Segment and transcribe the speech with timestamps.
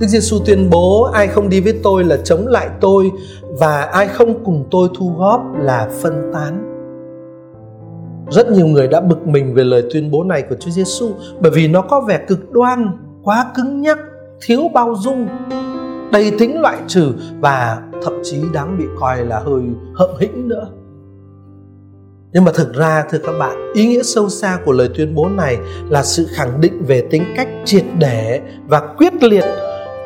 [0.00, 3.10] Đức Giêsu tuyên bố ai không đi với tôi là chống lại tôi
[3.58, 6.70] và ai không cùng tôi thu góp là phân tán.
[8.30, 11.10] Rất nhiều người đã bực mình về lời tuyên bố này của Chúa Giêsu
[11.40, 12.90] bởi vì nó có vẻ cực đoan,
[13.22, 13.98] quá cứng nhắc,
[14.46, 15.28] thiếu bao dung,
[16.12, 19.62] đầy tính loại trừ và thậm chí đáng bị coi là hơi
[19.94, 20.68] hậm hĩnh nữa.
[22.32, 25.28] Nhưng mà thực ra thưa các bạn, ý nghĩa sâu xa của lời tuyên bố
[25.28, 25.58] này
[25.88, 29.44] là sự khẳng định về tính cách triệt để và quyết liệt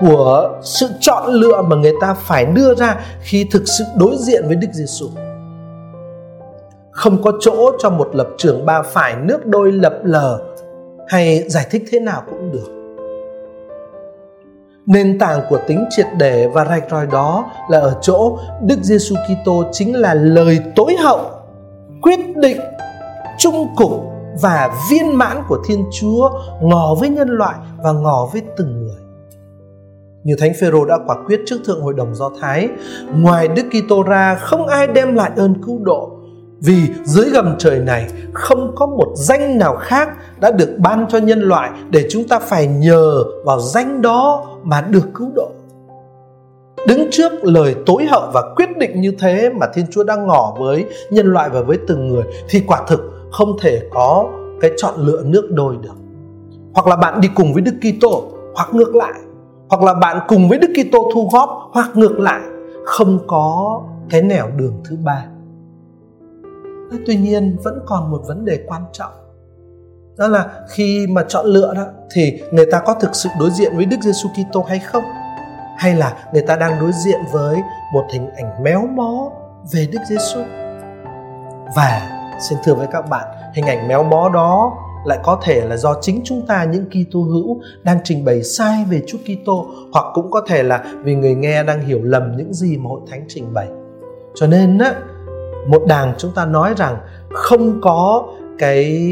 [0.00, 4.46] của sự chọn lựa mà người ta phải đưa ra khi thực sự đối diện
[4.46, 5.06] với Đức Giêsu.
[6.90, 10.40] Không có chỗ cho một lập trường ba phải nước đôi lập lờ
[11.08, 12.74] hay giải thích thế nào cũng được.
[14.86, 19.14] Nền tảng của tính triệt để và rạch ròi đó là ở chỗ Đức Giêsu
[19.14, 21.20] Kitô chính là lời tối hậu,
[22.02, 22.60] quyết định,
[23.38, 23.90] trung cục
[24.42, 26.30] và viên mãn của Thiên Chúa
[26.62, 28.83] ngỏ với nhân loại và ngỏ với từng người
[30.24, 32.68] như thánh phêrô đã quả quyết trước thượng hội đồng do thái,
[33.14, 36.10] ngoài đức kitô ra, không ai đem lại ơn cứu độ.
[36.60, 40.08] Vì dưới gầm trời này, không có một danh nào khác
[40.40, 44.80] đã được ban cho nhân loại để chúng ta phải nhờ vào danh đó mà
[44.80, 45.50] được cứu độ.
[46.88, 50.56] Đứng trước lời tối hậu và quyết định như thế mà thiên chúa đang ngỏ
[50.58, 53.00] với nhân loại và với từng người thì quả thực
[53.32, 54.26] không thể có
[54.60, 55.94] cái chọn lựa nước đôi được.
[56.74, 58.22] Hoặc là bạn đi cùng với đức kitô,
[58.54, 59.12] hoặc ngược lại
[59.74, 62.40] hoặc là bạn cùng với Đức Kitô thu góp hoặc ngược lại
[62.84, 65.24] không có cái nẻo đường thứ ba.
[67.06, 69.12] Tuy nhiên vẫn còn một vấn đề quan trọng
[70.18, 73.76] đó là khi mà chọn lựa đó thì người ta có thực sự đối diện
[73.76, 75.04] với Đức Giêsu Kitô hay không?
[75.76, 79.30] Hay là người ta đang đối diện với một hình ảnh méo mó
[79.72, 80.40] về Đức Giêsu?
[81.76, 82.10] Và
[82.48, 84.72] xin thưa với các bạn, hình ảnh méo mó đó
[85.04, 88.84] lại có thể là do chính chúng ta, những Kitô hữu, đang trình bày sai
[88.90, 92.54] về Chúa Kitô, hoặc cũng có thể là vì người nghe đang hiểu lầm những
[92.54, 93.68] gì mà hội thánh trình bày.
[94.34, 94.94] Cho nên á,
[95.68, 96.96] một đàng chúng ta nói rằng
[97.32, 98.28] không có
[98.58, 99.08] cái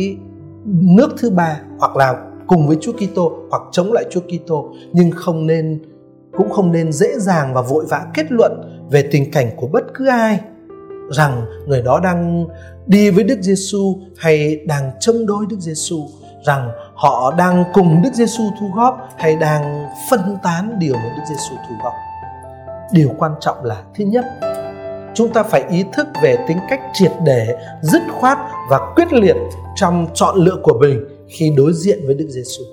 [0.66, 2.14] nước thứ ba hoặc là
[2.47, 5.82] cùng với Chúa Kitô hoặc chống lại Chúa Kitô, nhưng không nên,
[6.36, 8.53] cũng không nên dễ dàng và vội vã kết luận
[8.91, 10.41] về tình cảnh của bất cứ ai
[11.10, 12.46] rằng người đó đang
[12.86, 16.08] đi với Đức Giêsu hay đang chống đối Đức Giêsu
[16.46, 21.22] rằng họ đang cùng Đức Giêsu thu góp hay đang phân tán điều mà Đức
[21.28, 21.92] Giêsu thu góp.
[22.92, 24.24] Điều quan trọng là thứ nhất,
[25.14, 28.38] chúng ta phải ý thức về tính cách triệt để, dứt khoát
[28.70, 29.36] và quyết liệt
[29.76, 32.64] trong chọn lựa của mình khi đối diện với Đức Giêsu.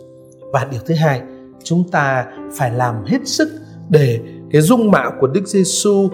[0.52, 1.22] Và điều thứ hai,
[1.64, 2.26] chúng ta
[2.58, 3.50] phải làm hết sức
[3.90, 4.20] để
[4.52, 6.10] cái dung mạo của Đức Giêsu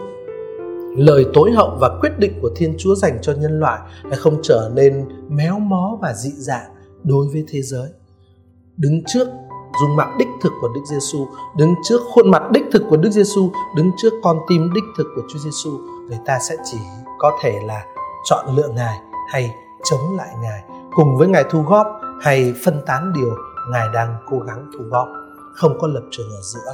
[0.96, 3.80] lời tối hậu và quyết định của Thiên Chúa dành cho nhân loại
[4.10, 6.72] đã không trở nên méo mó và dị dạng
[7.04, 7.90] đối với thế giới.
[8.78, 9.28] Đứng trước
[9.82, 13.10] dung mạo đích thực của Đức Giêsu, đứng trước khuôn mặt đích thực của Đức
[13.10, 16.78] Giêsu, đứng trước con tim đích thực của Chúa Giêsu, người ta sẽ chỉ
[17.20, 17.86] có thể là
[18.26, 19.00] chọn lựa Ngài
[19.32, 19.52] hay
[19.84, 20.64] chống lại Ngài,
[20.96, 21.88] cùng với Ngài thu góp
[22.22, 23.36] hay phân tán điều
[23.72, 25.08] Ngài đang cố gắng thu góp,
[25.54, 26.74] không có lập trường ở giữa.